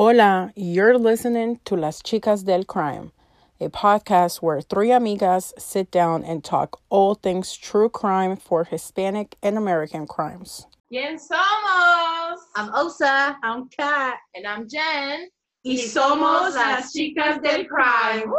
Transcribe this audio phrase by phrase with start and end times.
[0.00, 3.10] Hola, you're listening to Las Chicas del Crime,
[3.60, 9.34] a podcast where three amigas sit down and talk all things true crime for Hispanic
[9.42, 10.68] and American crimes.
[10.88, 12.38] ¿Quién somos?
[12.54, 13.38] I'm Osa.
[13.42, 14.18] I'm Kat.
[14.36, 15.30] And I'm Jen.
[15.64, 18.32] Y somos las chicas del crime.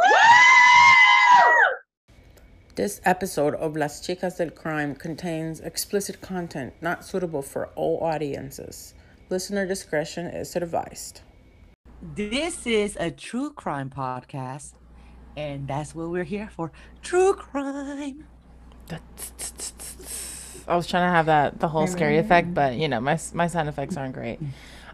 [2.74, 8.94] This episode of Las Chicas del Crime contains explicit content not suitable for all audiences.
[9.28, 11.20] Listener discretion is advised.
[12.02, 14.72] This is a true crime podcast,
[15.36, 16.72] and that's what we're here for.
[17.02, 18.24] True crime.
[20.66, 23.46] I was trying to have that the whole scary effect, but you know my my
[23.48, 24.38] sound effects aren't great.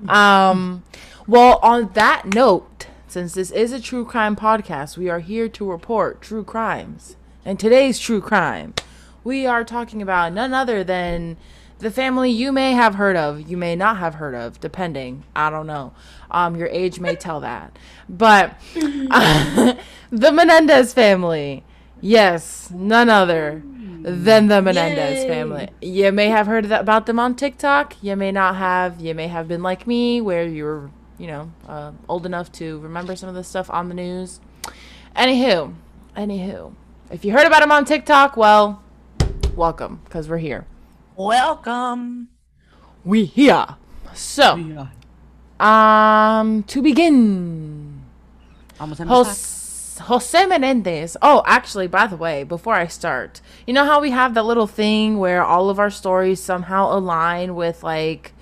[0.09, 0.83] Um,
[1.29, 5.71] well, on that note, since this is a true crime podcast, we are here to
[5.71, 7.17] report true crimes.
[7.45, 8.75] And today's true crime,
[9.23, 11.37] we are talking about none other than
[11.79, 15.25] the family you may have heard of, you may not have heard of, depending.
[15.35, 15.93] I don't know.
[16.31, 19.79] Um, your age may tell that, but the
[20.11, 21.65] Menendez family.
[22.01, 23.63] Yes, none other
[24.03, 25.29] than the Menendez Yay.
[25.29, 25.71] family.
[25.81, 28.03] You may have heard about them on TikTok.
[28.03, 29.01] You may not have.
[29.01, 32.79] You may have been like me, where you were, you know, uh, old enough to
[32.81, 34.41] remember some of this stuff on the news.
[35.15, 35.75] Anywho,
[36.17, 36.75] anywho,
[37.11, 38.83] if you heard about them on TikTok, well,
[39.55, 40.67] welcome, because we're here.
[41.17, 42.29] Welcome.
[43.05, 43.67] We here.
[44.13, 44.87] So, Yeah.
[46.41, 48.03] um, to begin,
[48.79, 49.25] Vamos a empezar.
[49.25, 51.17] Jos- Jose Menendez.
[51.23, 54.67] Oh, actually, by the way, before I start, you know how we have that little
[54.67, 58.33] thing where all of our stories somehow align with like,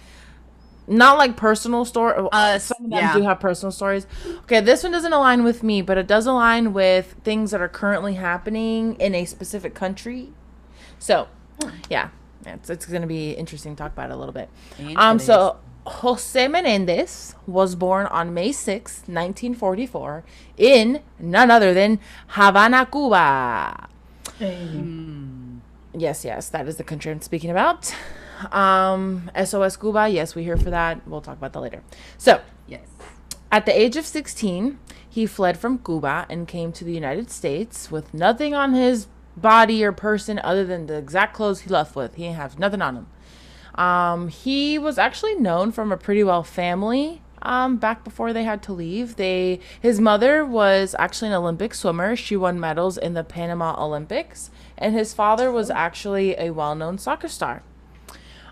[0.89, 2.29] not like personal story.
[2.33, 3.15] Us, Some of them yeah.
[3.15, 4.07] do have personal stories.
[4.43, 7.69] Okay, this one doesn't align with me, but it does align with things that are
[7.69, 10.33] currently happening in a specific country.
[10.99, 11.29] So,
[11.89, 12.09] yeah,
[12.47, 14.49] it's, it's going to be interesting to talk about it a little bit.
[14.97, 15.57] Um, so
[15.87, 20.25] Jose Menendez was born on May sixth, 1944,
[20.57, 23.89] in none other than Havana, Cuba.
[25.97, 27.95] Yes, yes, that is the country I'm speaking about.
[28.51, 31.07] Um, SOS Cuba, yes, we're here for that.
[31.07, 31.83] We'll talk about that later.
[32.19, 32.81] So, Yes.
[33.53, 34.79] at the age of 16,
[35.09, 39.07] he fled from Cuba and came to the United States with nothing on his
[39.37, 42.15] body or person other than the exact clothes he left with.
[42.15, 43.07] He didn't have nothing on him.
[43.75, 47.23] Um, he was actually known from a pretty well family.
[47.43, 52.17] Um, back before they had to leave, they his mother was actually an Olympic swimmer.
[52.17, 57.29] She won medals in the Panama Olympics, and his father was actually a well-known soccer
[57.29, 57.63] star.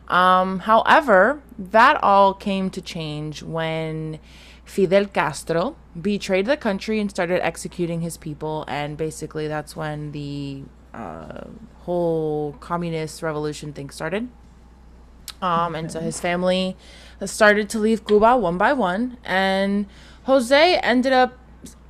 [0.09, 4.19] Um, however, that all came to change when
[4.72, 10.62] Fidel Castro betrayed the country and started executing his people, and basically that's when the
[10.94, 11.44] uh,
[11.80, 14.30] whole communist revolution thing started.
[15.42, 16.74] Um, and so his family
[17.26, 19.84] started to leave Cuba one by one, and
[20.22, 21.36] Jose ended up.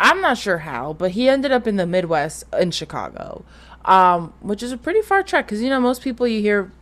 [0.01, 3.45] I'm not sure how, but he ended up in the Midwest in Chicago,
[3.85, 6.73] um, which is a pretty far trek because you know most people you hear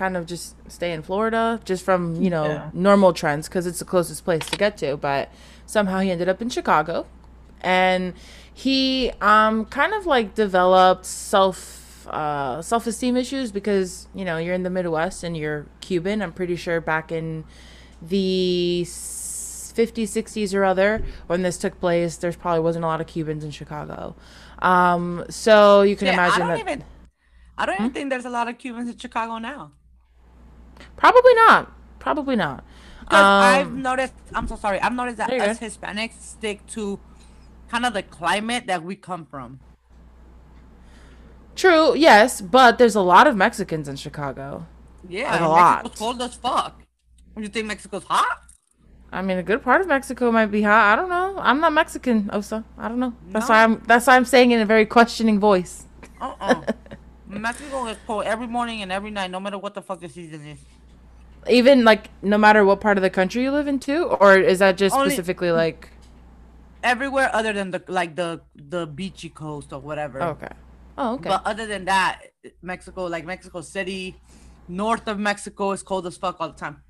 [0.00, 2.70] kind of just stay in Florida just from you know Yeah.
[2.72, 4.96] normal trends because it's the closest place to get to.
[4.96, 5.28] But
[5.66, 7.06] somehow he ended up in Chicago,
[7.60, 8.14] and
[8.64, 14.54] he um kind of like developed self uh self esteem issues because you know you're
[14.60, 16.22] in the Midwest and you're Cuban.
[16.22, 17.44] I'm pretty sure back in
[18.02, 23.06] the 50s, 60s or other when this took place, there's probably wasn't a lot of
[23.06, 24.14] Cubans in Chicago.
[24.60, 26.60] Um, so you can Yeah, imagine I don't that.
[26.60, 26.84] even.
[27.58, 29.72] I don't even think there's a lot of Cubans in Chicago now.
[30.96, 31.72] Probably not.
[31.98, 32.64] Probably not.
[33.00, 34.14] Because I've Um, noticed.
[34.34, 34.80] I'm so sorry.
[34.80, 35.58] I've noticed that us.
[35.58, 37.00] Hispanics stick to
[37.68, 39.60] kind of the climate that we come from.
[41.56, 44.66] True, yes, but there's a lot of Mexicans in Chicago.
[45.08, 45.82] Yeah, Like a lot.
[45.84, 46.82] Mexico's cold as fuck.
[47.36, 48.38] You think Mexico's hot?
[49.12, 50.92] I mean, a good part of Mexico might be hot.
[50.92, 51.36] I don't know.
[51.42, 52.64] I'm not Mexican, Osa.
[52.78, 53.12] I don't know.
[53.30, 53.54] That's No.
[53.54, 53.82] why I'm.
[53.86, 55.84] That's why I'm saying it in a very questioning voice.
[56.20, 56.62] Uh-uh.
[57.30, 60.46] Mexico is cold every morning and every night, no matter what the fuck the season
[60.46, 60.58] is.
[61.48, 64.58] Even like no matter what part of the country you live in, too, or is
[64.58, 65.90] that just Only- specifically like?
[66.82, 70.22] Everywhere other than the like the the beachy coast or whatever.
[70.22, 70.48] Oh, okay.
[70.96, 71.28] Oh, okay.
[71.28, 72.22] But other than that,
[72.62, 74.16] Mexico, like Mexico City,
[74.68, 76.82] north of Mexico is cold as fuck all the time.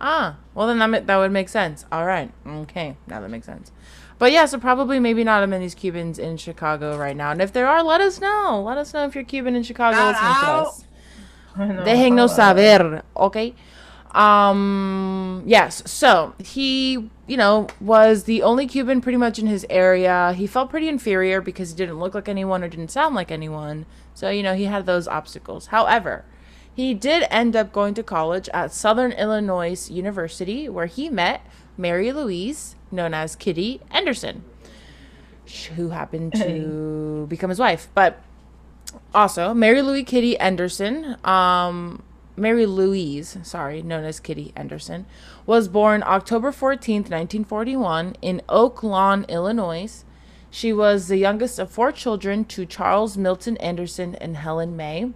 [0.00, 1.84] Ah, well then that ma- that would make sense.
[1.90, 3.70] All right, okay, now that makes sense.
[4.18, 7.30] But yeah, so probably maybe not many Cubans in Chicago right now.
[7.32, 8.62] And if there are, let us know.
[8.64, 10.66] Let us know if you're Cuban in Chicago Shout listening to out.
[10.66, 10.84] us.
[11.86, 13.54] Déjennos saber, okay?
[14.12, 15.82] Um, yes.
[15.90, 20.32] So he, you know, was the only Cuban pretty much in his area.
[20.32, 23.86] He felt pretty inferior because he didn't look like anyone or didn't sound like anyone.
[24.14, 25.66] So, you know, he had those obstacles.
[25.66, 26.24] However,
[26.74, 32.12] he did end up going to college at Southern Illinois University, where he met Mary
[32.12, 34.44] Louise known as Kitty Anderson,
[35.76, 37.88] who happened to become his wife.
[37.94, 38.20] But
[39.14, 42.02] also, Mary Louise Kitty Anderson, um,
[42.36, 45.06] Mary Louise, sorry, known as Kitty Anderson,
[45.46, 50.04] was born October 14th, 1941, in Oak Lawn, Illinois.
[50.50, 55.12] She was the youngest of four children to Charles Milton Anderson and Helen May.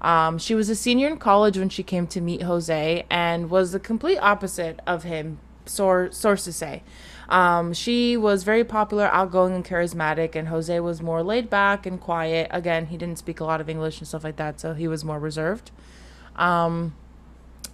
[0.00, 3.72] Um, she was a senior in college when she came to meet Jose and was
[3.72, 6.82] the complete opposite of him, sor- sources say.
[7.28, 12.00] Um, she was very popular, outgoing, and charismatic, and Jose was more laid back and
[12.00, 12.48] quiet.
[12.50, 15.04] Again, he didn't speak a lot of English and stuff like that, so he was
[15.04, 15.70] more reserved.
[16.36, 16.94] Um,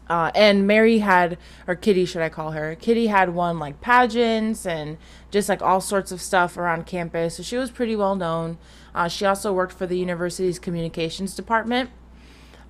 [0.08, 2.74] uh, and Mary had, or Kitty, should I call her?
[2.74, 4.98] Kitty had won like pageants and
[5.30, 7.36] just like all sorts of stuff around campus.
[7.36, 8.58] So she was pretty well known.
[8.94, 11.90] Uh, she also worked for the university's communications department.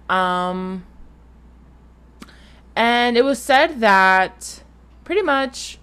[0.08, 0.84] Um,
[2.76, 4.62] and it was said that
[5.04, 5.78] pretty much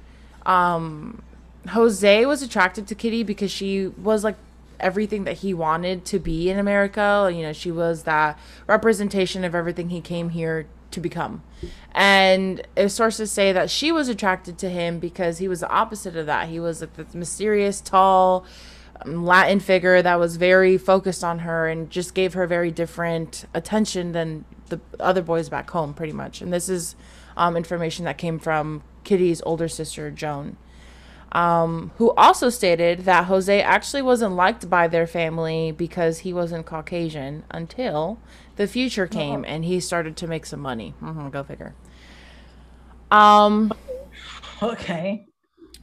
[0.46, 1.22] um,
[1.70, 4.36] Jose was attracted to Kitty because she was like
[4.80, 7.30] everything that he wanted to be in America.
[7.34, 8.38] You know, she was that
[8.68, 11.44] representation of everything he came here to become.
[11.94, 16.26] And sources say that she was attracted to him because he was the opposite of
[16.26, 16.50] that.
[16.50, 18.46] He was like this mysterious, tall,
[19.06, 24.12] Latin figure that was very focused on her and just gave her very different attention
[24.12, 26.42] than the other boys back home, pretty much.
[26.42, 26.96] And this is
[27.38, 30.58] um, information that came from Kitty's older sister, Joan.
[31.34, 36.66] Um, who also stated that Jose actually wasn't liked by their family because he wasn't
[36.66, 38.20] Caucasian until
[38.58, 40.94] the future came and he started to make some money.
[41.02, 41.74] Mm-hmm, go figure.
[43.10, 43.72] Um,
[44.62, 45.26] Okay.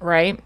[0.01, 0.39] right.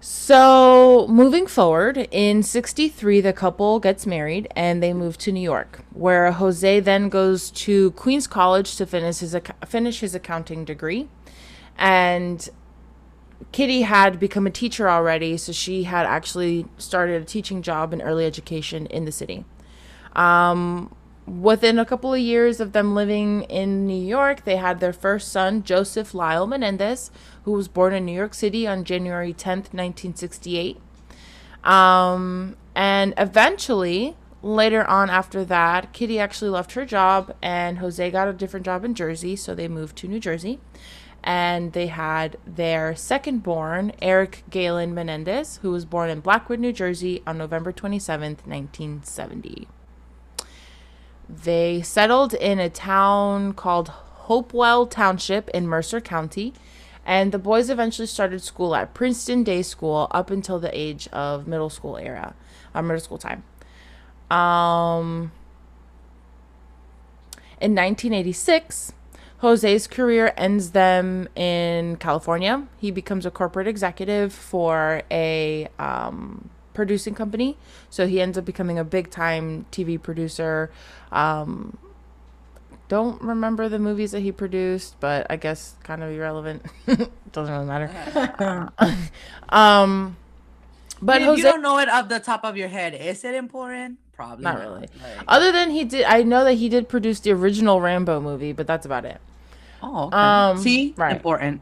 [0.00, 5.84] So, moving forward, in 63, the couple gets married and they move to New York,
[5.92, 11.08] where Jose then goes to Queens College to finish his, finish his accounting degree.
[11.78, 12.48] And
[13.52, 18.02] Kitty had become a teacher already, so she had actually started a teaching job in
[18.02, 19.44] early education in the city.
[20.14, 20.94] Um,
[21.26, 25.32] within a couple of years of them living in New York, they had their first
[25.32, 27.10] son, Joseph Lyle Menendez,
[27.44, 30.80] who was born in New York City on January 10th, 1968.
[31.64, 38.28] Um, and eventually, later on after that, Kitty actually left her job and Jose got
[38.28, 40.60] a different job in Jersey, so they moved to New Jersey.
[41.24, 46.72] And they had their second born, Eric Galen Menendez, who was born in Blackwood, New
[46.72, 49.66] Jersey on November 27th, 1970
[51.28, 56.52] they settled in a town called Hopewell Township in Mercer County,
[57.04, 61.46] and the boys eventually started school at Princeton Day School up until the age of
[61.46, 62.34] middle school era,
[62.74, 63.44] uh, middle school time.
[64.30, 65.30] Um,
[67.60, 68.92] in 1986,
[69.38, 72.66] Jose's career ends them in California.
[72.78, 77.56] He becomes a corporate executive for a um, producing company.
[77.90, 80.70] So he ends up becoming a big time TV producer.
[81.10, 81.78] Um,
[82.88, 86.62] don't remember the movies that he produced, but I guess kind of irrelevant.
[87.32, 88.70] Doesn't really matter.
[89.48, 90.16] um,
[91.02, 93.34] but if Jose, you don't know it off the top of your head, is it
[93.34, 93.98] important?
[94.12, 94.82] Probably not really.
[94.82, 98.52] Like- Other than he did, I know that he did produce the original Rambo movie,
[98.52, 99.20] but that's about it.
[99.82, 100.16] oh, okay.
[100.16, 101.16] um, see, right.
[101.16, 101.60] important.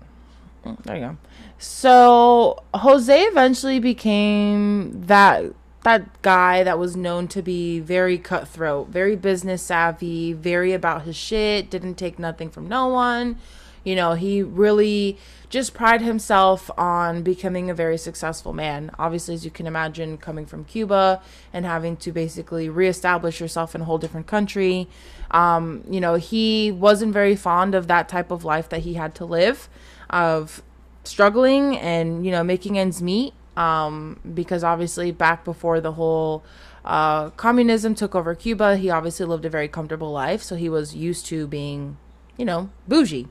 [0.84, 1.16] There you go.
[1.58, 5.44] So Jose eventually became that
[5.84, 11.14] that guy that was known to be very cutthroat, very business savvy, very about his
[11.14, 13.36] shit, didn't take nothing from no one.
[13.84, 15.18] You know, he really
[15.50, 18.90] just pride himself on becoming a very successful man.
[18.98, 23.82] Obviously, as you can imagine, coming from Cuba and having to basically reestablish yourself in
[23.82, 24.88] a whole different country.
[25.30, 29.14] Um, you know, he wasn't very fond of that type of life that he had
[29.16, 29.68] to live,
[30.08, 30.62] of
[31.04, 36.44] struggling and you know making ends meet um, because obviously back before the whole
[36.84, 40.94] uh, communism took over Cuba, he obviously lived a very comfortable life, so he was
[40.94, 41.96] used to being,
[42.36, 43.28] you know, bougie.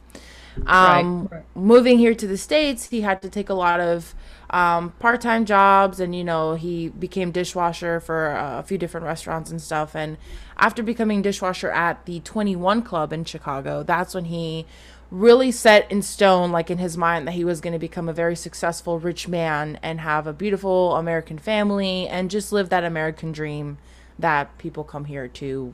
[0.67, 4.13] Um, Moving here to the states, he had to take a lot of
[4.49, 9.49] um, part-time jobs, and you know, he became dishwasher for uh, a few different restaurants
[9.49, 9.95] and stuff.
[9.95, 10.17] And
[10.57, 14.67] after becoming dishwasher at the Twenty One Club in Chicago, that's when he
[15.13, 18.13] really set in stone like in his mind that he was going to become a
[18.13, 23.31] very successful rich man and have a beautiful american family and just live that american
[23.31, 23.77] dream
[24.17, 25.73] that people come here to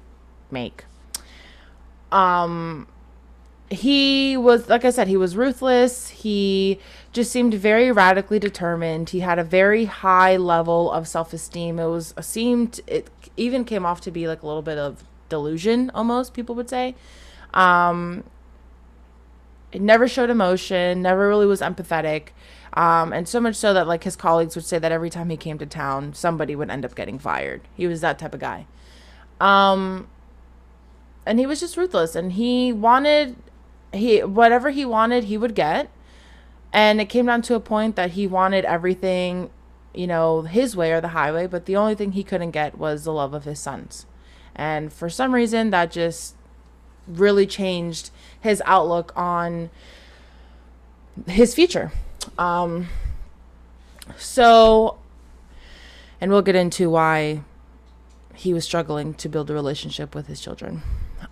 [0.51, 0.86] make.
[2.12, 2.88] Um
[3.72, 6.10] he was like i said he was ruthless.
[6.10, 6.79] He
[7.13, 9.12] just seemed very radically determined.
[9.12, 11.77] He had a very high level of self-esteem.
[11.77, 15.91] It was seemed it even came off to be like a little bit of delusion
[15.93, 16.96] almost people would say.
[17.53, 18.24] Um
[19.71, 22.29] it never showed emotion, never really was empathetic.
[22.73, 25.38] Um, and so much so that like his colleagues would say that every time he
[25.38, 27.61] came to town, somebody would end up getting fired.
[27.75, 28.67] He was that type of guy.
[29.39, 30.07] Um,
[31.29, 33.35] and he was just ruthless and he wanted
[33.93, 35.89] he whatever he wanted he would get
[36.73, 39.49] and it came down to a point that he wanted everything
[39.93, 43.03] you know his way or the highway but the only thing he couldn't get was
[43.03, 44.07] the love of his sons
[44.55, 46.35] and for some reason that just
[47.07, 48.09] really changed
[48.41, 49.69] his outlook on
[51.27, 51.91] his future
[52.38, 52.88] um
[54.17, 54.98] so
[56.22, 57.41] and we'll get into why
[58.34, 60.81] he was struggling to build a relationship with his children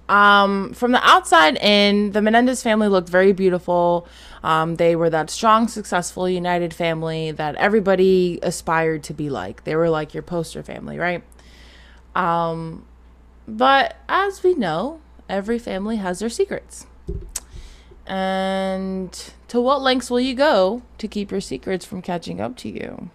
[0.10, 4.08] um, from the outside in, the Menendez family looked very beautiful.
[4.44, 9.64] Um, they were that strong, successful, united family that everybody aspired to be like.
[9.66, 11.24] They were like your poster family, right?
[12.16, 12.86] Um,
[13.48, 16.86] but as we know, every family has their secrets.
[18.08, 19.12] And
[19.50, 23.10] to what lengths will you go to keep your secrets from catching up to you?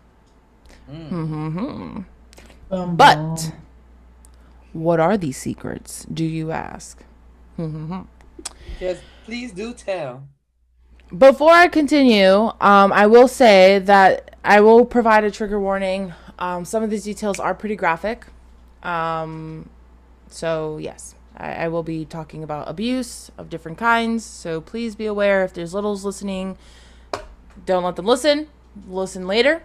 [0.90, 2.04] Mm.
[2.68, 3.52] But
[4.72, 7.02] what are these secrets, do you ask?
[8.80, 10.28] Yes, please do tell.
[11.16, 16.14] Before I continue, um, I will say that I will provide a trigger warning.
[16.38, 18.26] Um, some of these details are pretty graphic.
[18.82, 19.68] Um,
[20.28, 24.24] so, yes, I, I will be talking about abuse of different kinds.
[24.24, 26.56] So, please be aware if there's littles listening,
[27.66, 28.48] don't let them listen.
[28.88, 29.62] Listen later.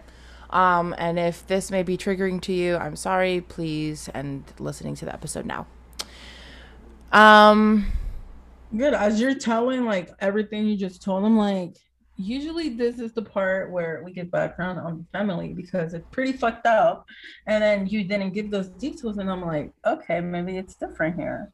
[0.50, 3.42] Um, and if this may be triggering to you, I'm sorry.
[3.42, 5.68] Please end listening to the episode now.
[7.12, 7.86] Um,
[8.76, 8.94] Good.
[8.94, 11.78] As you're telling like everything you just told them, like
[12.18, 16.34] usually this is the part where we get background on the family because it's pretty
[16.34, 17.06] fucked up.
[17.46, 21.52] And then you didn't give those details, and I'm like, okay, maybe it's different here.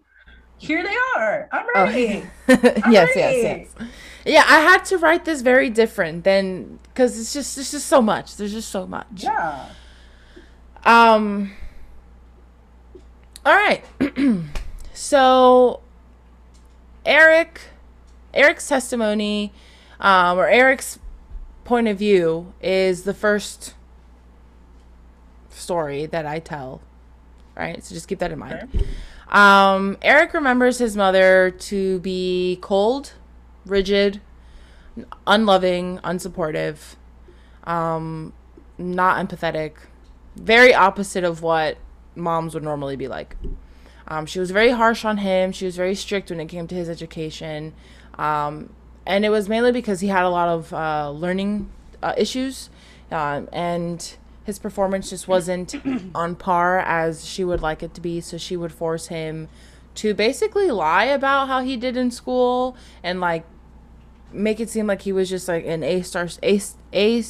[0.63, 1.49] Here they are.
[1.51, 2.23] I'm ready.
[2.47, 2.53] Oh.
[2.53, 2.81] ready.
[2.89, 3.41] yes, yes, ready.
[3.41, 3.89] yes.
[4.25, 8.01] Yeah, I had to write this very different than because it's just it's just so
[8.01, 8.37] much.
[8.37, 9.23] There's just so much.
[9.23, 9.69] Yeah.
[10.85, 11.51] Um.
[13.45, 13.83] All right.
[14.93, 15.81] so,
[17.05, 17.59] Eric,
[18.33, 19.51] Eric's testimony,
[19.99, 20.97] um, or Eric's
[21.65, 23.73] point of view is the first
[25.49, 26.81] story that I tell.
[27.53, 27.83] Right.
[27.83, 28.85] So just keep that in mind.
[29.33, 33.13] Um, Eric remembers his mother to be cold,
[33.65, 34.21] rigid,
[35.25, 36.95] unloving, unsupportive,
[37.63, 38.31] um,
[38.77, 39.73] not empathetic,
[40.35, 41.77] very opposite of what
[42.15, 43.35] moms would normally be like.
[44.07, 45.51] Um, she was very harsh on him.
[45.51, 47.73] She was very strict when it came to his education.
[48.19, 48.73] Um,
[49.05, 51.71] and it was mainly because he had a lot of uh, learning
[52.03, 52.69] uh, issues.
[53.11, 55.75] Um, and his performance just wasn't
[56.15, 58.19] on par as she would like it to be.
[58.21, 59.47] So she would force him
[59.95, 63.45] to basically lie about how he did in school and like
[64.31, 66.59] make it seem like he was just like an A star, A,
[66.93, 67.23] A,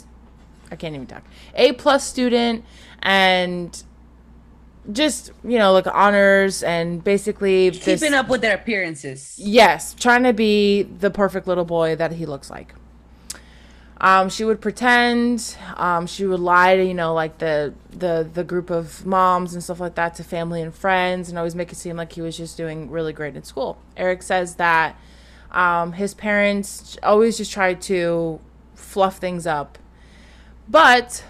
[0.71, 1.23] I can't even talk,
[1.55, 2.63] A plus student
[3.01, 3.83] and
[4.91, 9.37] just, you know, like honors and basically this- Keeping up with their appearances.
[9.37, 12.73] Yes, trying to be the perfect little boy that he looks like.
[14.03, 15.57] Um, she would pretend.
[15.75, 19.63] Um, she would lie to you know like the the the group of moms and
[19.63, 22.37] stuff like that to family and friends, and always make it seem like he was
[22.37, 23.79] just doing really great in school.
[23.97, 24.95] Eric says that
[25.51, 28.39] um, his parents always just tried to
[28.75, 29.79] fluff things up,
[30.67, 31.23] but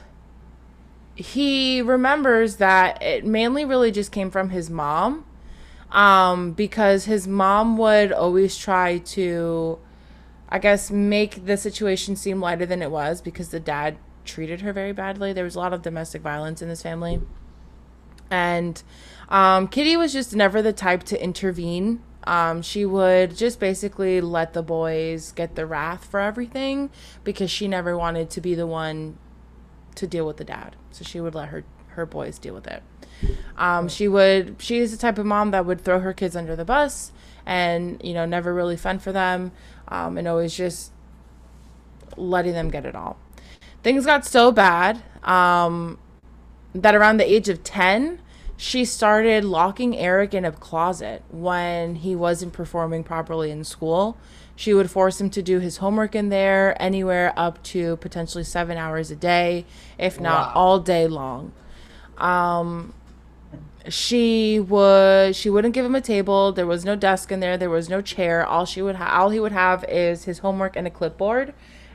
[1.16, 5.26] he remembers that it mainly really just came from his mom
[5.92, 9.78] um, because his mom would always try to,
[10.54, 14.72] I guess, make the situation seem lighter than it was because the dad treated her
[14.72, 15.34] very badly.
[15.34, 17.22] There was a lot of domestic violence in this family.
[18.30, 18.82] And
[19.30, 22.04] um, Kitty was just never the type to intervene.
[22.26, 26.92] Um, she would just basically let the boys get the wrath for everything
[27.24, 29.18] because she never wanted to be the one
[29.96, 30.76] to deal with the dad.
[30.92, 32.84] So she would let her her boys deal with it.
[33.58, 36.66] Um, she would she's the type of mom that would throw her kids under the
[36.66, 37.12] bus
[37.46, 39.52] and you know never really fend for them
[39.88, 40.92] um, and always just
[42.18, 43.18] letting them get it all.
[43.82, 45.98] Things got so bad um,
[46.74, 48.20] that around the age of 10,
[48.56, 54.18] she started locking Eric in a closet when he wasn't performing properly in school.
[54.56, 58.78] She would force him to do his homework in there anywhere up to potentially seven
[58.78, 59.66] hours a day,
[59.98, 60.62] if not Wow.
[60.62, 61.52] all day long.
[62.20, 62.94] Um,
[63.90, 66.52] she would she wouldn't give him a table.
[66.52, 67.58] There was no desk in there.
[67.58, 68.46] There was no chair.
[68.46, 71.54] All she would ha- all he would have is his homework and a clipboard,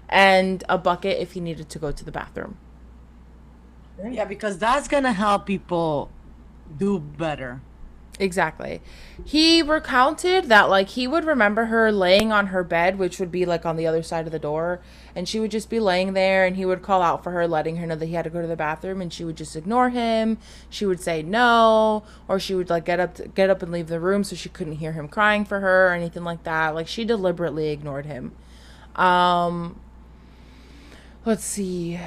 [0.08, 2.56] and a bucket if he needed to go to the bathroom.
[4.02, 6.10] Yeah, because that's gonna help people
[6.76, 7.60] do better.
[8.20, 8.80] Exactly.
[9.24, 13.46] He recounted that like he would remember her laying on her bed, which would be
[13.46, 14.80] like on the other side of the door,
[15.14, 17.76] and she would just be laying there and he would call out for her, letting
[17.76, 19.90] her know that he had to go to the bathroom and she would just ignore
[19.90, 20.38] him.
[20.68, 23.86] She would say no, or she would like get up to, get up and leave
[23.86, 26.74] the room so she couldn't hear him crying for her or anything like that.
[26.74, 28.32] Like she deliberately ignored him.
[28.96, 29.78] Um
[31.24, 32.00] let's see.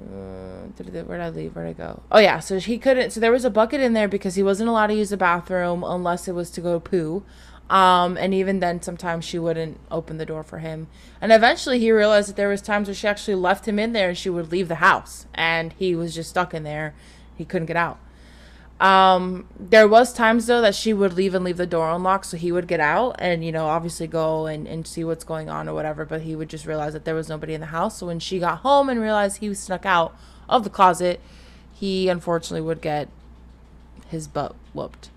[0.00, 0.66] Uh,
[1.04, 1.54] where did I leave?
[1.54, 2.02] Where did I go?
[2.10, 3.10] Oh yeah, so he couldn't.
[3.10, 5.84] So there was a bucket in there because he wasn't allowed to use the bathroom
[5.84, 7.22] unless it was to go poo.
[7.68, 10.88] Um, and even then, sometimes she wouldn't open the door for him.
[11.20, 14.08] And eventually, he realized that there was times where she actually left him in there,
[14.08, 16.94] and she would leave the house, and he was just stuck in there.
[17.36, 18.00] He couldn't get out.
[18.80, 22.38] Um, there was times though that she would leave and leave the door unlocked, so
[22.38, 25.68] he would get out and you know obviously go and, and see what's going on
[25.68, 26.06] or whatever.
[26.06, 27.98] But he would just realize that there was nobody in the house.
[27.98, 30.16] So when she got home and realized he snuck out
[30.48, 31.20] of the closet,
[31.72, 33.08] he unfortunately would get
[34.08, 35.10] his butt whooped.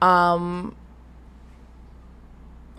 [0.00, 0.74] Um.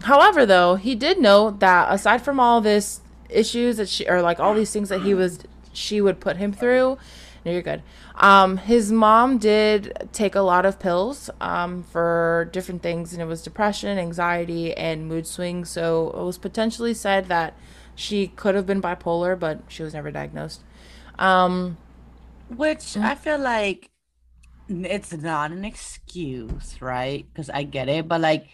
[0.04, 4.38] However, though he did know that aside from all this issues that she or like
[4.38, 5.40] all these things that he was
[5.72, 6.98] she would put him through,
[7.46, 7.84] no, you're good.
[8.16, 13.26] Um, his mom did take a lot of pills um, for different things, and it
[13.26, 15.70] was depression, anxiety, and mood swings.
[15.70, 17.58] So it was potentially said that
[17.96, 20.64] she could have been bipolar, but she was never diagnosed.
[21.20, 21.78] Um,
[22.50, 23.90] Which I feel like
[24.70, 27.26] it's not an excuse, right?
[27.32, 28.48] Because I get it, but like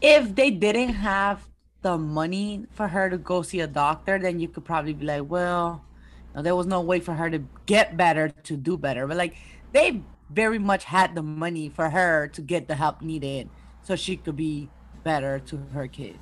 [0.00, 1.48] if they didn't have
[1.82, 5.28] the money for her to go see a doctor, then you could probably be like,
[5.28, 5.84] well,
[6.34, 9.36] now, there was no way for her to get better to do better, but like
[9.72, 13.48] they very much had the money for her to get the help needed
[13.82, 14.70] so she could be
[15.04, 16.18] better to her kids.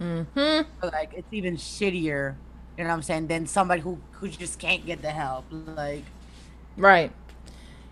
[0.00, 0.68] Mm-hmm.
[0.80, 2.36] But, like it's even shittier,
[2.76, 5.44] you know what I'm saying, than somebody who who just can't get the help.
[5.50, 6.04] Like
[6.76, 7.12] Right.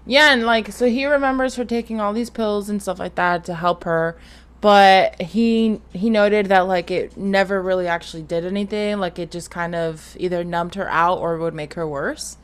[0.07, 3.45] Yeah, and like so he remembers her taking all these pills and stuff like that
[3.47, 4.19] to help her,
[4.65, 8.99] but he he noted that like it never really actually did anything.
[8.99, 12.39] Like it just kind of either numbed her out or would make her worse.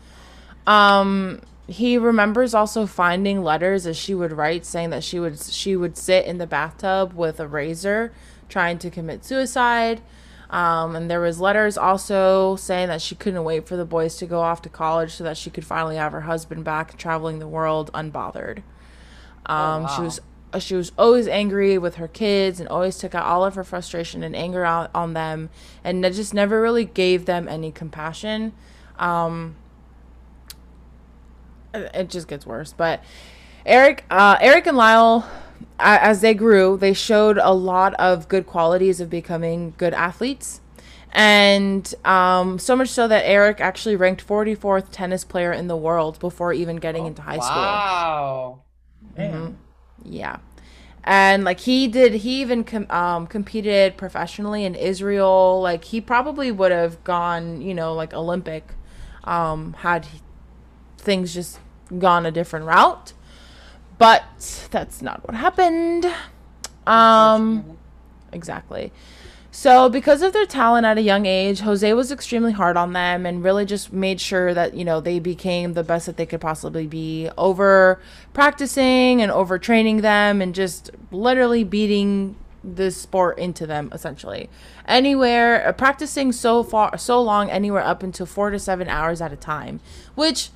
[0.66, 5.74] Um he remembers also finding letters that she would write saying that she would she
[5.74, 8.12] would sit in the bathtub with a razor
[8.50, 10.02] trying to commit suicide.
[10.50, 14.26] Um, and there was letters also saying that she couldn't wait for the boys to
[14.26, 17.48] go off to college so that she could finally have her husband back traveling the
[17.48, 18.58] world unbothered.
[19.46, 19.96] Um, wow.
[19.96, 20.20] she was
[20.58, 24.22] she was always angry with her kids and always took out all of her frustration
[24.24, 25.48] and anger out on them
[25.84, 28.52] and just never really gave them any compassion
[28.98, 29.54] um
[31.74, 33.02] it just gets worse but
[33.64, 35.28] eric uh eric and lyle
[35.78, 40.60] as they grew they showed a lot of good qualities of becoming good athletes
[41.12, 46.20] and um, so much so that Eric actually ranked 44th tennis player in the world
[46.20, 47.50] before even getting Oh, into high school.
[47.50, 48.62] Wow.
[49.18, 49.54] Mhm.
[50.04, 50.38] Yeah.
[51.02, 55.60] And like he did, he even com- um, competed professionally in Israel.
[55.62, 58.74] Like he probably would have gone, you know, like Olympic,
[59.24, 60.20] um, had he-
[60.98, 61.58] things just
[61.98, 63.12] gone a different route.
[63.98, 66.06] But that's not what happened.
[66.86, 67.78] Um,
[68.32, 68.92] exactly.
[69.52, 73.26] So, because of their talent at a young age, Jose was extremely hard on them
[73.26, 76.40] and really just made sure that, you know, they became the best that they could
[76.40, 78.00] possibly be, over
[78.32, 84.48] practicing and over training them and just literally beating this sport into them essentially.
[84.86, 89.32] Anywhere uh, practicing so far so long anywhere up until 4 to 7 hours at
[89.32, 89.80] a time,
[90.14, 90.50] which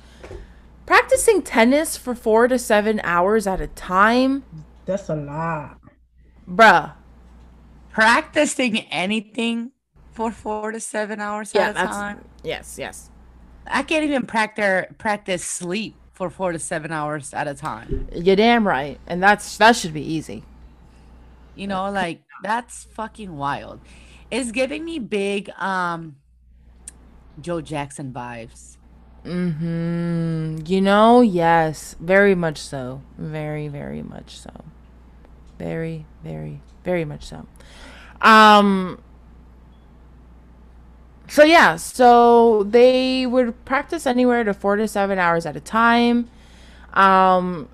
[0.85, 4.43] practicing tennis for 4 to 7 hours at a time,
[4.85, 5.79] That's a lot.
[6.47, 6.93] bruh.
[7.95, 9.71] Practicing anything
[10.11, 12.25] for four to seven hours Yeah, at a that's time.
[12.43, 13.09] yes, yes.
[13.67, 18.07] I can't even practice practice sleep for four to seven hours at a time.
[18.13, 18.99] You're damn right.
[19.07, 20.43] And that's that should be easy.
[21.55, 23.79] You know, like that's fucking wild.
[24.29, 26.17] It's giving me big um
[27.41, 28.77] Joe Jackson vibes.
[29.25, 30.67] Mhm.
[30.69, 33.01] You know, yes, very much so.
[33.17, 34.51] Very, very much so.
[35.57, 37.45] Very, very, very much so.
[38.21, 38.99] Um
[41.27, 46.29] So yeah, so they would practice anywhere to 4 to 7 hours at a time.
[46.93, 47.67] Um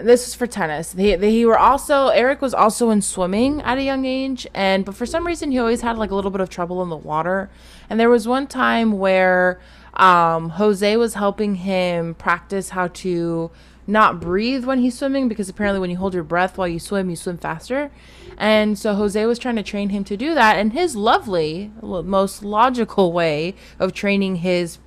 [0.00, 0.94] this was for tennis.
[0.94, 5.04] He were also Eric was also in swimming at a young age, and but for
[5.04, 7.50] some reason he always had like a little bit of trouble in the water.
[7.90, 9.60] And there was one time where
[9.94, 13.50] um, Jose was helping him practice how to
[13.86, 17.10] not breathe when he's swimming because apparently when you hold your breath while you swim,
[17.10, 17.90] you swim faster.
[18.38, 20.56] And so Jose was trying to train him to do that.
[20.56, 24.78] And his lovely, most logical way of training his,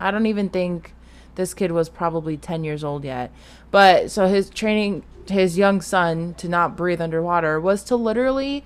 [0.00, 0.94] I don't even think
[1.38, 3.30] This kid was probably 10 years old yet.
[3.70, 8.64] But so his training his young son to not breathe underwater was to literally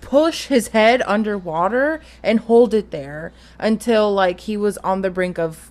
[0.00, 5.38] push his head underwater and hold it there until like he was on the brink
[5.38, 5.70] of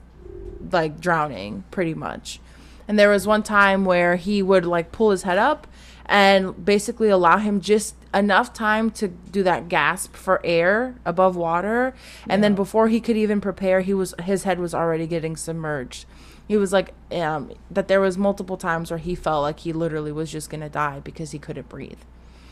[0.71, 2.39] like drowning pretty much.
[2.87, 5.67] And there was one time where he would like pull his head up
[6.05, 11.93] and basically allow him just enough time to do that gasp for air above water.
[12.29, 16.05] And then before he could even prepare he was his head was already getting submerged.
[16.47, 20.13] He was like um that there was multiple times where he felt like he literally
[20.13, 21.99] was just gonna die because he couldn't breathe.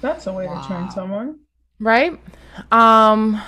[0.02, 1.40] That's a way to train someone.
[1.80, 2.20] right?
[2.74, 3.42] Um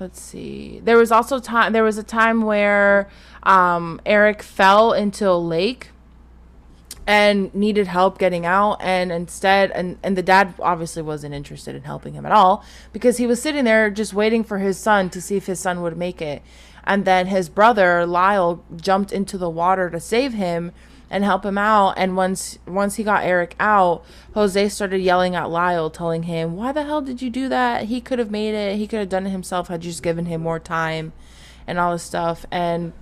[0.00, 0.80] let's see.
[0.82, 3.08] There was also time there was a time where
[3.42, 5.90] um eric fell into a lake
[7.06, 11.82] and needed help getting out and instead and and the dad obviously wasn't interested in
[11.82, 15.20] helping him at all because he was sitting there just waiting for his son to
[15.20, 16.42] see if his son would make it.
[16.84, 20.72] And then his brother Lyle jumped into the water to save him
[21.10, 21.94] and help him out.
[21.96, 26.72] And once once he got Eric out Jose started yelling at Lyle telling him why
[26.72, 27.84] the hell did you do that?
[27.84, 28.76] He could have made it.
[28.76, 31.12] He could have done it himself had you just given him more time
[31.66, 32.44] and all this stuff.
[32.50, 32.92] And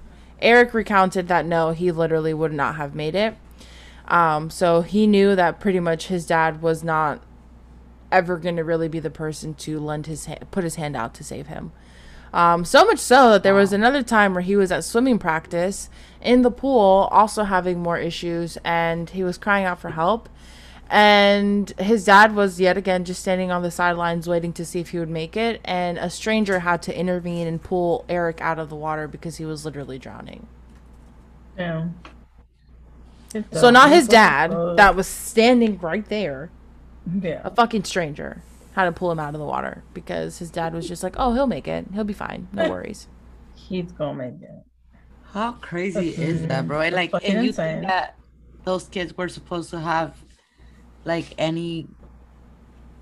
[0.41, 3.37] Eric recounted that no he literally would not have made it.
[4.09, 7.23] Um, so he knew that pretty much his dad was not
[8.13, 11.13] ever going to really be the person to lend his ha- put his hand out
[11.15, 11.73] to save him.
[12.37, 15.89] Um, so much so that there was another time where he was at swimming practice
[16.21, 20.29] in the pool, also having more issues, and he was crying out for help.
[20.91, 24.91] And his dad was yet again just standing on the sidelines waiting to see if
[24.91, 25.63] he would make it.
[25.65, 29.47] And a stranger had to intervene and pull Eric out of the water because he
[29.47, 30.47] was literally drowning.
[31.59, 31.87] Yeah.
[33.53, 36.51] So not his dad that was standing right there,
[37.21, 37.41] Yeah.
[37.45, 38.43] a fucking stranger,
[38.77, 41.33] had to pull him out of the water because his dad was just like, "Oh,
[41.35, 41.87] he'll make it.
[41.93, 42.49] He'll be fine.
[42.53, 43.09] No worries."
[43.55, 44.65] He's gonna make it.
[45.33, 46.81] How crazy That's is that, bro?
[46.83, 47.81] And, like, fucking and you insane.
[47.81, 48.17] think that
[48.65, 50.17] those kids were supposed to have
[51.05, 51.89] like any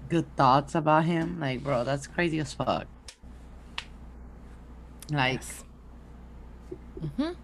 [0.09, 1.41] good thoughts about him?
[1.41, 2.87] Like, bro, that's crazy as fuck.
[5.11, 5.43] Like,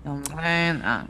[0.07, 1.07] oh, man, uh,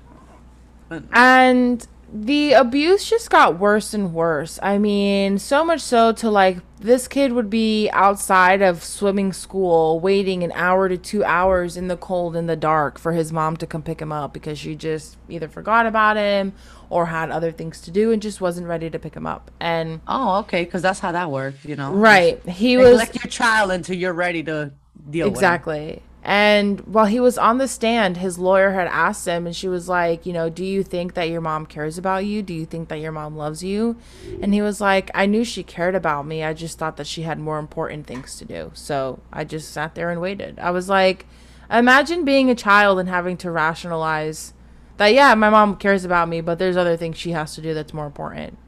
[0.88, 4.58] but And the abuse just got worse and worse.
[4.62, 10.00] I mean, so much so to like this kid would be outside of swimming school
[10.00, 13.56] waiting an hour to 2 hours in the cold in the dark for his mom
[13.58, 16.52] to come pick him up because she just either forgot about him
[16.88, 19.50] or had other things to do and just wasn't ready to pick him up.
[19.60, 21.92] And oh, okay, because that's how that works, you know.
[21.92, 24.72] right, he was neglect your child until you're ready to
[25.08, 25.36] deal with.
[25.36, 26.02] Exactly.
[26.22, 29.88] And while he was on the stand, his lawyer had asked him, and she was
[29.88, 32.42] like, You know, do you think that your mom cares about you?
[32.42, 33.96] Do you think that your mom loves you?
[34.42, 36.44] And he was like, I knew she cared about me.
[36.44, 38.70] I just thought that she had more important things to do.
[38.74, 40.58] So I just sat there and waited.
[40.58, 41.26] I was like,
[41.70, 44.52] Imagine being a child and having to rationalize
[44.96, 47.72] that, yeah, my mom cares about me, but there's other things she has to do
[47.72, 48.58] that's more important.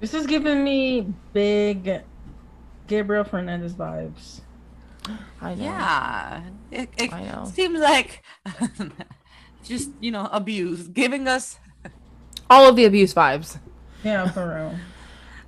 [0.00, 2.02] This is giving me big
[2.86, 4.40] Gabriel Fernandez vibes.
[5.40, 5.64] I know.
[5.64, 7.44] Yeah, it, it I know.
[7.52, 8.22] seems like
[9.64, 11.58] just you know abuse, giving us
[12.48, 13.58] All of the abuse vibes.
[14.04, 14.46] Yeah, for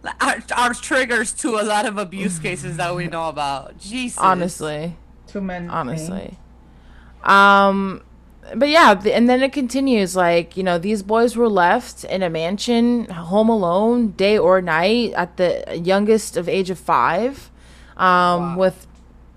[0.03, 0.13] real.
[0.21, 3.79] our, our triggers to a lot of abuse cases that we know about.
[3.79, 4.97] Jesus, Honestly.
[5.27, 5.69] Too many.
[5.69, 6.39] honestly.
[7.23, 8.03] Um,
[8.57, 12.23] but yeah, th- and then it continues like you know these boys were left in
[12.23, 17.51] a mansion, home alone, day or night, at the youngest of age of five,
[17.97, 18.87] um, with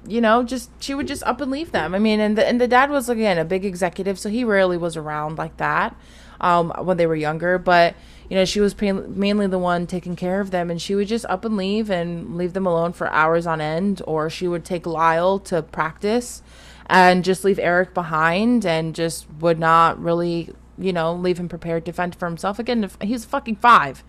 [0.08, 1.94] you know just she would just up and leave them.
[1.94, 4.78] I mean, and the and the dad was again a big executive, so he rarely
[4.78, 5.96] was around like that,
[6.40, 7.96] um, when they were younger, but.
[8.30, 11.26] You know, she was mainly the one taking care of them, and she would just
[11.26, 14.02] up and leave and leave them alone for hours on end.
[14.08, 16.42] Or she would take Lyle to practice,
[16.86, 21.84] and just leave Eric behind and just would not really, you know, leave him prepared
[21.88, 22.58] to fend for himself.
[22.58, 24.02] Again, he's fucking five.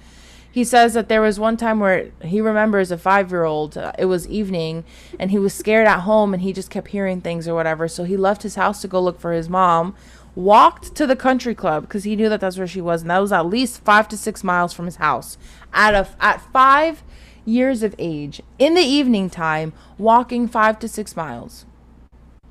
[0.52, 3.92] He says that there was one time where he remembers a five year old, uh,
[3.98, 4.84] it was evening,
[5.18, 7.88] and he was scared at home and he just kept hearing things or whatever.
[7.88, 9.96] So he left his house to go look for his mom,
[10.34, 13.18] walked to the country club because he knew that that's where she was, and that
[13.18, 15.38] was at least five to six miles from his house.
[15.72, 17.02] At, a, at five
[17.46, 21.64] years of age, in the evening time, walking five to six miles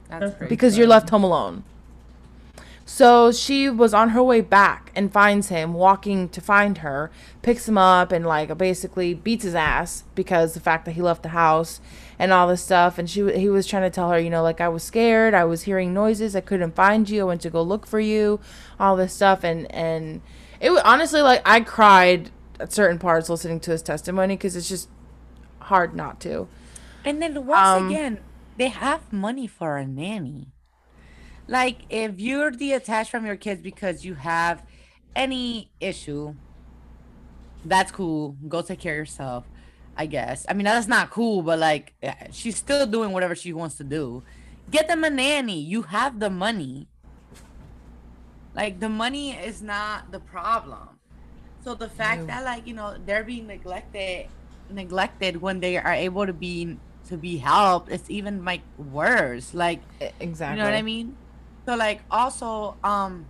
[0.10, 0.50] that's crazy.
[0.50, 1.64] because you're left home alone.
[2.94, 7.10] So she was on her way back and finds him walking to find her,
[7.42, 11.24] picks him up and like basically beats his ass because the fact that he left
[11.24, 11.80] the house
[12.20, 12.98] and all this stuff.
[12.98, 15.46] And she he was trying to tell her, you know, like I was scared, I
[15.46, 18.42] was hearing noises, I couldn't find you, I went to go look for you,
[18.78, 19.46] all this stuff.
[19.46, 20.20] And and
[20.60, 24.68] it was honestly like I cried at certain parts listening to his testimony because it's
[24.68, 24.90] just
[25.60, 26.50] hard not to.
[27.06, 28.20] And then once Um, again,
[28.58, 30.50] they have money for a nanny.
[31.48, 34.64] Like if you're detached from your kids because you have
[35.16, 36.36] any issue,
[37.66, 38.38] that's cool.
[38.48, 39.46] Go take care of yourself,
[39.96, 40.46] I guess.
[40.50, 41.94] I mean, that's not cool, but like
[42.32, 44.24] she's still doing whatever she wants to do.
[44.70, 45.60] Get them a nanny.
[45.60, 46.88] You have the money.
[48.54, 51.00] Like the money is not the problem.
[51.64, 54.28] So the fact that like, you know, they're being neglected
[54.72, 56.78] neglected when they are able to be
[57.10, 59.54] to be helped, it's even like worse.
[59.54, 59.82] Like
[60.20, 60.58] exactly.
[60.58, 61.16] You know what I mean?
[61.66, 63.26] So like also um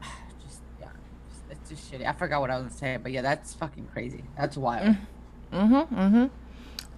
[0.44, 0.88] just yeah,
[1.50, 2.06] it's just shitty.
[2.06, 4.24] I forgot what I was gonna say, but yeah, that's fucking crazy.
[4.36, 4.96] That's wild.
[5.52, 5.94] Mm-hmm.
[5.94, 6.26] Mm-hmm.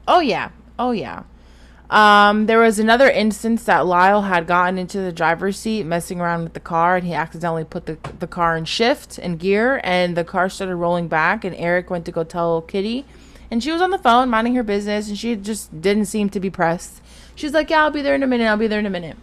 [0.08, 0.50] Oh yeah.
[0.78, 1.24] Oh yeah.
[1.90, 6.44] Um, there was another instance that Lyle had gotten into the driver's seat, messing around
[6.44, 10.16] with the car, and he accidentally put the the car in shift and gear, and
[10.16, 11.44] the car started rolling back.
[11.44, 13.04] And Eric went to go tell Kitty,
[13.50, 16.40] and she was on the phone minding her business, and she just didn't seem to
[16.40, 17.00] be pressed.
[17.34, 18.46] She's like, "Yeah, I'll be there in a minute.
[18.46, 19.16] I'll be there in a minute."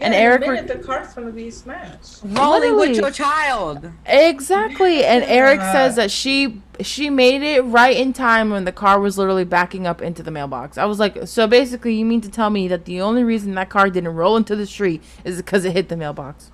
[0.00, 2.20] And Eric a minute, re- the car's gonna be smashed.
[2.24, 3.90] Rolling with your child.
[4.06, 5.04] Exactly.
[5.04, 5.72] And Eric Yeah.
[5.72, 9.86] says that she she made it right in time when the car was literally backing
[9.86, 10.78] up into the mailbox.
[10.78, 13.68] I was like, so basically you mean to tell me that the only reason that
[13.68, 16.52] car didn't roll into the street is because it hit the mailbox.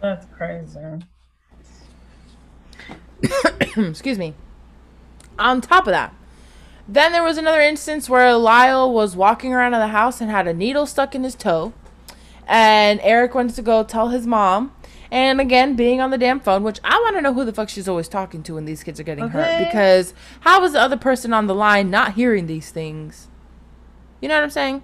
[0.00, 0.80] That's crazy.
[3.76, 4.34] Excuse me.
[5.38, 6.14] On top of that,
[6.88, 10.46] then there was another instance where Lyle was walking around in the house and had
[10.46, 11.72] a needle stuck in his toe.
[12.46, 14.72] And Eric went to go tell his mom.
[15.10, 17.68] And again, being on the damn phone, which I want to know who the fuck
[17.68, 19.46] she's always talking to when these kids are getting hurt.
[19.46, 19.64] Okay.
[19.64, 23.28] Because how is the other person on the line not hearing these things?
[24.20, 24.82] You know what I'm saying?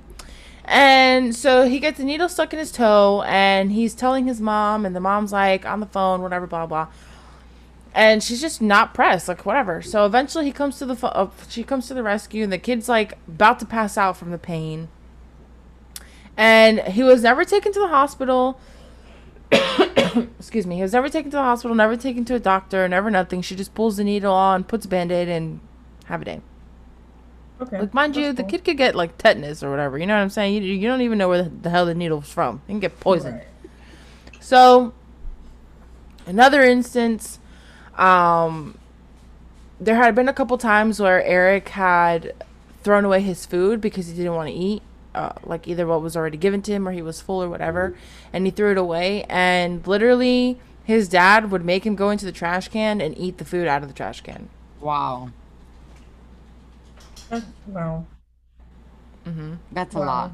[0.64, 4.86] And so he gets a needle stuck in his toe, and he's telling his mom,
[4.86, 6.88] and the mom's like on the phone, whatever, blah blah.
[7.94, 9.82] And she's just not pressed, like whatever.
[9.82, 12.58] So eventually, he comes to the pho- uh, she comes to the rescue, and the
[12.58, 14.88] kid's like about to pass out from the pain.
[16.36, 18.58] And he was never taken to the hospital.
[20.38, 20.76] Excuse me.
[20.76, 23.42] He was never taken to the hospital, never taken to a doctor, never nothing.
[23.42, 25.60] She just pulls the needle on, puts a band-aid, and
[26.06, 26.40] have a day.
[27.60, 27.80] Okay.
[27.80, 29.98] Like, mind you, that's the kid could get like tetanus or whatever.
[29.98, 30.62] You know what I'm saying?
[30.62, 32.62] You, you don't even know where the, the hell the needle's from.
[32.66, 33.36] You can get poisoned.
[33.36, 33.46] Right.
[34.40, 34.92] So,
[36.26, 37.38] another instance,
[37.96, 38.76] um,
[39.80, 42.34] there had been a couple times where Eric had
[42.82, 44.82] thrown away his food because he didn't want to eat,
[45.14, 47.94] uh, like either what was already given to him or he was full or whatever,
[48.32, 49.24] and he threw it away.
[49.28, 53.44] And literally, his dad would make him go into the trash can and eat the
[53.44, 54.48] food out of the trash can.
[54.80, 55.30] Wow.
[57.30, 58.06] That's- Wow.
[59.26, 59.54] Mm-hmm.
[59.70, 60.04] That's a Wow.
[60.06, 60.30] lot.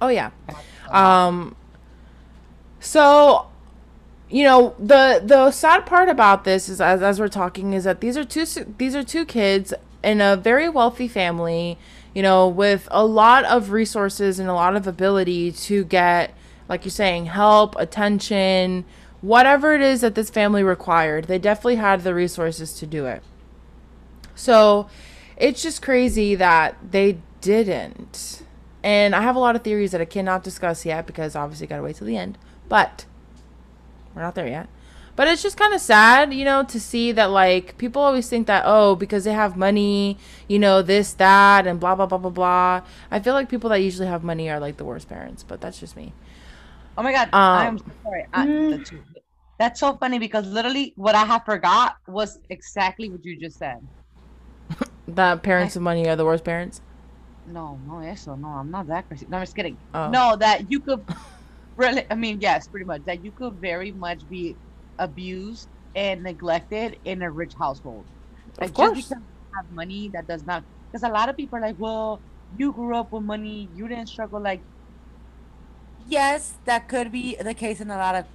[0.00, 0.30] Oh yeah.
[0.90, 1.54] Um
[2.80, 3.46] so
[4.30, 8.00] you know the the sad part about this is as, as we're talking is that
[8.00, 8.46] these are two
[8.78, 11.78] these are two kids in a very wealthy family
[12.14, 16.34] you know with a lot of resources and a lot of ability to get
[16.68, 18.84] like you're saying help attention
[19.20, 23.22] whatever it is that this family required they definitely had the resources to do it
[24.34, 24.88] so
[25.36, 28.42] it's just crazy that they didn't.
[28.82, 31.76] And I have a lot of theories that I cannot discuss yet because obviously got
[31.76, 32.38] to wait till the end.
[32.68, 33.06] But
[34.14, 34.68] we're not there yet.
[35.14, 38.46] But it's just kind of sad, you know, to see that like people always think
[38.46, 40.16] that oh, because they have money,
[40.48, 42.82] you know, this that and blah blah blah blah blah.
[43.10, 45.78] I feel like people that usually have money are like the worst parents, but that's
[45.78, 46.14] just me.
[46.96, 48.26] Oh my god, um, I'm so sorry.
[48.32, 48.70] I, mm.
[48.70, 48.92] that's,
[49.58, 53.80] that's so funny because literally what I have forgot was exactly what you just said.
[55.08, 56.80] That parents of money are the worst parents.
[57.46, 59.26] No, no, eso, no, I'm not that crazy.
[59.28, 59.76] No, I'm just kidding.
[59.92, 60.08] Oh.
[60.08, 61.04] No, that you could
[61.76, 64.56] really, I mean, yes, pretty much that you could very much be
[65.02, 68.04] abused and neglected in a rich household.
[68.60, 68.96] Like course.
[68.96, 70.64] just because you have money, that does not.
[70.90, 72.20] Because a lot of people are like, well,
[72.58, 74.40] you grew up with money, you didn't struggle.
[74.40, 74.60] Like,
[76.06, 78.26] yes, that could be the case in a lot of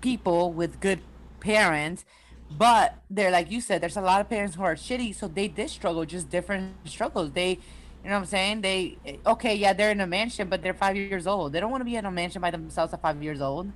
[0.00, 1.00] people with good
[1.40, 2.04] parents,
[2.50, 5.48] but they're like you said, there's a lot of parents who are shitty, so they
[5.48, 7.32] did struggle, just different struggles.
[7.32, 8.60] They, you know what I'm saying?
[8.60, 11.52] They, eh, okay, yeah, they're in a mansion, but they're five years old.
[11.52, 13.72] They don't want to be in a mansion by themselves at five years old.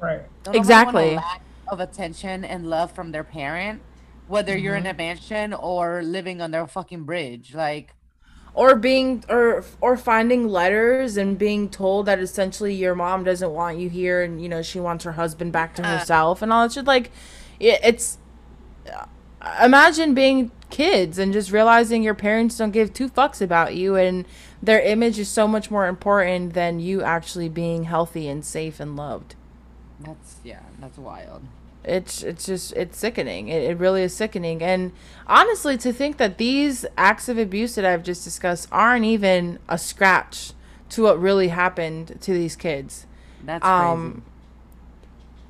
[0.00, 0.22] Right.
[0.42, 1.16] Don't Exactly.
[1.16, 3.80] lack of attention and love from their parent,
[4.26, 7.54] whether you're in a mansion or living under a fucking bridge.
[7.54, 7.94] Like,
[8.54, 13.78] or being or or finding letters and being told that essentially your mom doesn't want
[13.78, 16.72] you here and you know she wants her husband back to herself and all that
[16.72, 17.10] shit like
[17.58, 18.18] it, it's
[18.92, 19.06] uh,
[19.62, 24.24] imagine being kids and just realizing your parents don't give two fucks about you and
[24.62, 28.96] their image is so much more important than you actually being healthy and safe and
[28.96, 29.34] loved
[30.06, 31.42] that's yeah, that's wild.
[31.84, 34.90] it's it's just it's sickening it, it really is sickening and
[35.26, 39.76] honestly to think that these acts of abuse that i've just discussed aren't even a
[39.76, 40.52] scratch
[40.94, 43.06] to what really happened to these kids.
[43.44, 44.22] That's Um,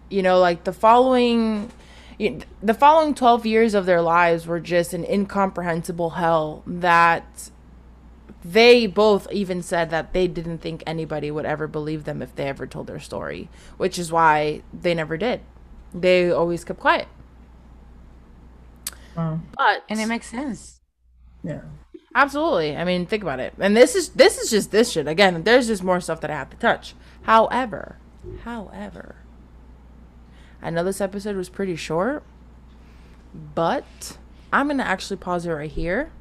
[0.08, 1.70] you know, like the following
[2.18, 7.50] the following 12 years of their lives were just an incomprehensible hell that
[8.44, 12.46] they both even said that they didn't think anybody would ever believe them if they
[12.46, 15.40] ever told their story, which is why they never did.
[15.94, 17.08] They always kept quiet.
[19.16, 19.40] Wow.
[19.56, 20.80] But and it makes sense.
[21.42, 21.62] Yeah.
[22.14, 22.76] Absolutely.
[22.76, 23.54] I mean, think about it.
[23.58, 25.08] And this is this is just this shit.
[25.08, 26.94] Again, there's just more stuff that I have to touch.
[27.22, 27.98] However,
[28.42, 29.16] however,
[30.62, 32.22] I know this episode was pretty short,
[33.54, 34.18] but
[34.52, 36.12] I'm gonna actually pause it right here.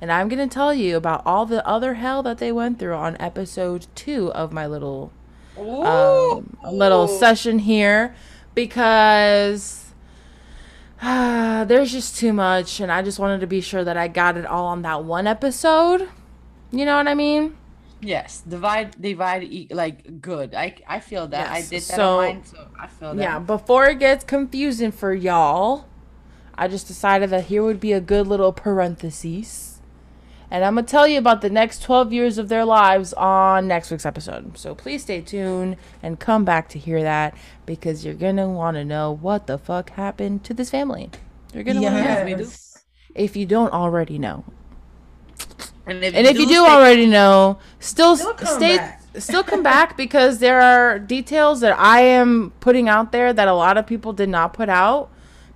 [0.00, 3.16] And I'm gonna tell you about all the other hell that they went through on
[3.20, 5.12] episode two of my little
[5.58, 8.14] um, little session here
[8.54, 9.92] because
[11.02, 14.36] uh, there's just too much and i just wanted to be sure that i got
[14.36, 16.08] it all on that one episode
[16.70, 17.56] you know what i mean
[18.00, 20.54] Yes, divide, divide, like good.
[20.54, 21.50] I, I feel that.
[21.50, 23.20] I did that so- mine, so I feel that.
[23.20, 25.86] yeah before it gets confusing for y'all
[26.54, 29.67] i just decided that here would be a good little parenthesis
[30.50, 33.90] and i'm gonna tell you about the next 12 years of their lives on next
[33.90, 34.56] week's episode.
[34.56, 37.34] So please stay tuned and come back to hear that
[37.66, 41.10] because you're gonna want to know what the fuck happened to this family.
[41.52, 42.50] You're gonna want to know
[43.14, 44.44] if you don't already know.
[45.86, 49.02] And if, And if you do already know, still Still stay, back.
[49.18, 53.54] still come back because there are details that I am putting out there that a
[53.54, 55.08] lot of people did not put out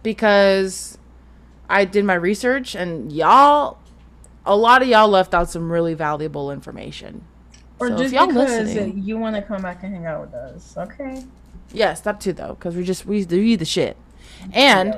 [0.03, 0.97] because
[1.69, 3.79] I did my research and y'all,
[4.45, 7.25] a lot of y'all left out some really valuable information.
[7.79, 10.35] Or So just y'all because listening- you want to come back and hang out with
[10.35, 10.75] us.
[10.77, 11.25] Okay.
[11.73, 13.97] Yes, that too though, because we just we do the shit,
[14.53, 14.95] and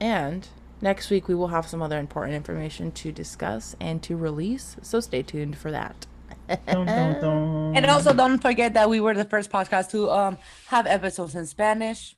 [0.00, 0.48] and
[0.80, 4.76] next week we will have some other important information to discuss and to release.
[4.82, 6.06] So stay tuned for that.
[6.48, 6.86] Dun, dun,
[7.20, 7.76] dun.
[7.76, 11.46] And also, don't forget that we were the first podcast to um have episodes in
[11.46, 12.16] Spanish.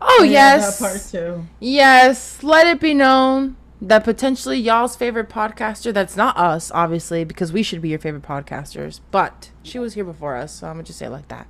[0.00, 0.78] Oh, Yeah, yes.
[0.78, 1.46] That part too.
[1.60, 2.42] Yes.
[2.42, 3.56] Let it be known
[3.88, 8.22] that potentially y'all's favorite podcaster, that's not us, obviously, because we should be your favorite
[8.22, 11.28] podcasters, but she was here before us, so I'm going to just say it like
[11.28, 11.46] that.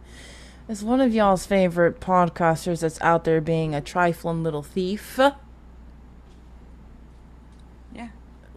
[0.69, 5.21] Is one of y'all's favorite podcasters that's out there being a trifling little thief.
[7.95, 8.09] Yeah.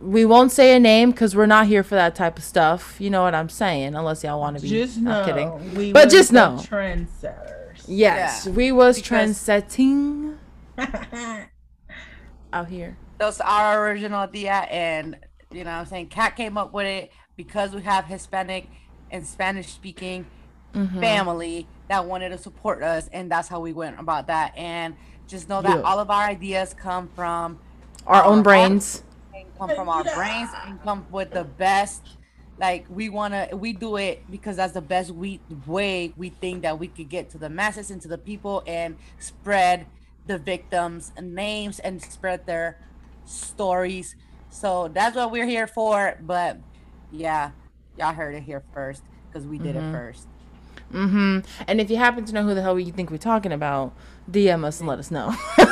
[0.02, 2.96] We won't say a name because we're not here for that type of stuff.
[3.00, 3.94] You know what I'm saying?
[3.94, 4.70] Unless y'all want to be.
[4.70, 5.26] Just know.
[5.26, 5.76] Kidding.
[5.76, 6.56] We But just the know.
[6.62, 7.84] Trendsetters.
[7.88, 8.54] Yes, Yeah.
[8.54, 10.38] we was Because- trend-setting
[12.54, 12.96] out here.
[13.20, 15.18] Those are our original idea, and
[15.52, 18.70] you know, what I'm saying Kat came up with it because we have Hispanic
[19.10, 20.28] and Spanish speaking
[20.76, 21.00] Mm-hmm.
[21.00, 24.54] family that wanted to support us, and that's how we went about that.
[24.58, 24.96] And
[25.28, 25.82] just know that Yeah.
[25.84, 27.62] all of our ideas come from
[28.06, 29.04] Our own Our brains.
[29.34, 32.04] and come from our brains and come with the best
[32.60, 36.64] like we want to we do it because that's the best we way we think
[36.64, 39.88] that we could get to the masses and to the people and spread
[40.26, 42.80] the victims names and spread their
[43.28, 44.16] stories
[44.50, 46.58] so that's what we're here for but
[47.12, 47.52] yeah
[47.98, 50.28] y'all heard it here first because we did it first
[50.94, 51.40] Mm-hmm.
[51.68, 53.94] And if you happen to know who the hell you think we're talking about,
[54.32, 55.34] DM us and let us know.
[55.58, 55.68] Catch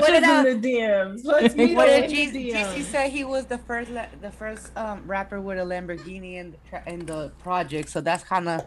[0.00, 1.24] What us did in the DMs.
[1.24, 2.82] Let's meet What up did in GC DMs.
[2.84, 6.92] say he was the first la- the first um, rapper with a Lamborghini in the,
[6.92, 8.66] in the project, so that's kind of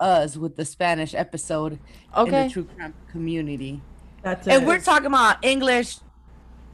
[0.00, 1.78] us with the Spanish episode
[2.16, 3.80] in the true crime community.
[4.22, 4.66] That's And it.
[4.66, 5.96] we're talking about English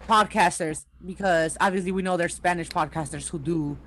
[0.09, 3.79] podcasters because obviously we know there's Spanish podcasters who do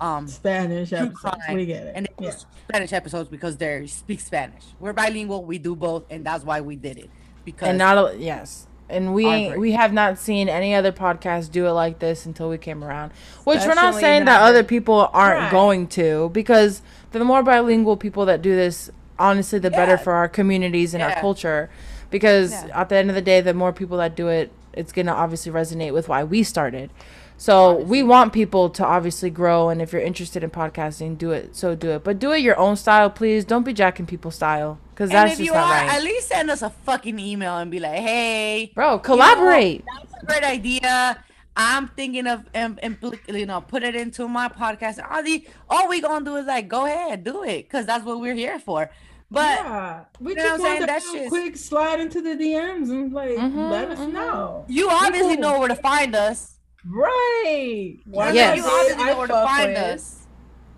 [0.00, 1.20] um Spanish true episodes.
[1.20, 1.92] crime We get it.
[1.94, 2.34] and they do Yeah.
[2.68, 4.64] Spanish episodes because they speak Spanish.
[4.80, 7.10] We're bilingual, we do both, and that's why we did it
[7.44, 8.66] because and not a, yes.
[8.88, 9.60] And we Our ain't, brain.
[9.60, 13.12] we have not seen any other podcast do it like this until we came around.
[13.44, 15.50] Which we're not Especially saying that other people aren't Right.
[15.50, 20.28] going to, because the more bilingual people that do this, honestly, the better for our
[20.28, 21.70] communities and our culture.
[22.12, 22.80] Because Yeah.
[22.80, 25.50] at the end of the day, the more people that do it, it's gonna obviously
[25.50, 26.90] resonate with why we started.
[27.36, 31.56] So we want people to obviously grow, and if you're interested in podcasting, do it.
[31.56, 33.44] So do it, but do it your own style, please.
[33.44, 35.94] Don't be jacking people's style, because and that's if just you not are, right.
[35.96, 39.84] at least send us a fucking email and be like, hey, Bro, collaborate.
[39.98, 41.18] that's a great idea.
[41.56, 44.98] I'm thinking of um, impl- you know put it into my podcast.
[44.98, 48.04] And all the all we gonna do is like go ahead, do it, cause that's
[48.04, 48.88] what we're here for.
[49.32, 50.74] But yeah, we you know just saying?
[50.80, 54.12] want That to shit's- quick slide into the DMs and like Mhm, let us mhm.
[54.12, 54.64] know.
[54.68, 55.42] you obviously Cool.
[55.42, 56.58] know where to find us.
[56.84, 57.96] Right.
[58.06, 58.56] Why Yes.
[58.58, 59.78] You obviously know where to find with?
[59.78, 60.26] us.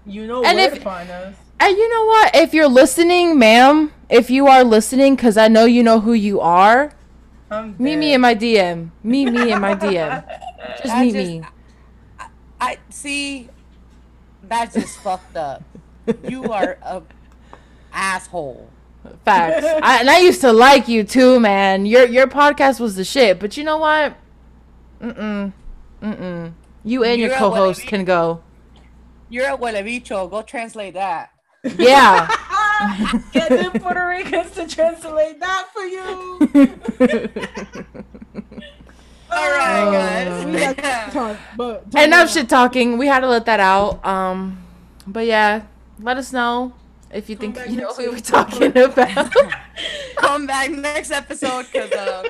[0.06, 1.34] You know And where if- to find us.
[1.60, 2.34] And you know what?
[2.36, 6.40] If you're listening, ma'am, if you are listening, because I know you know who you
[6.40, 6.92] are,
[7.78, 8.14] meet me dead.
[8.14, 8.90] in my DM.
[9.02, 10.24] Meet me in my DM.
[10.82, 11.42] Just I meet just- me.
[12.60, 13.48] I see.
[14.46, 15.62] That's just fucked up.
[16.28, 17.02] You are a
[17.94, 18.68] asshole.
[19.24, 19.64] Facts.
[19.82, 21.84] I, and I used to like you too, man.
[21.86, 23.38] Your your podcast was the shit.
[23.38, 24.16] But you know what?
[25.00, 25.52] Mm-mm.
[26.02, 26.52] Mm-mm.
[26.84, 28.42] You and your You're a co-host can go.
[29.28, 30.30] You're a huelebicho.
[30.30, 31.30] Go translate that.
[31.78, 32.28] Yeah.
[33.32, 36.38] Get the Puerto Ricans to translate that for you.
[39.30, 39.92] All right, Oh.
[39.92, 40.44] guys.
[40.46, 42.98] We got to talk, but Enough shit talking.
[42.98, 44.04] We had to let that out.
[44.04, 44.62] Um,
[45.06, 45.62] but yeah,
[46.00, 46.72] let us know
[47.14, 49.32] if you think you know next what we're talking about.
[50.16, 52.24] Come back next episode because uh,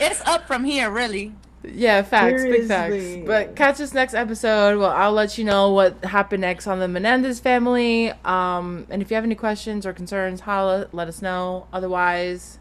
[0.00, 1.34] it's up from here, really.
[1.64, 3.26] yeah, facts, big facts.
[3.26, 4.78] But catch us next episode.
[4.78, 8.12] Well, I'll let you know what happened next on the Menendez family.
[8.24, 11.66] Um, and if you have any questions or concerns, holla, let us know.
[11.72, 12.58] Otherwise,